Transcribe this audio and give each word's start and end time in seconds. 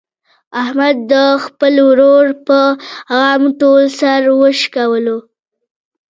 احمد 0.61 0.95
د 1.11 1.13
خپل 1.45 1.73
ورور 1.89 2.25
په 2.47 2.59
غم 3.15 3.43
ټول 3.61 3.83
سر 3.99 4.21
و 4.37 4.41
شکولو. 4.59 5.17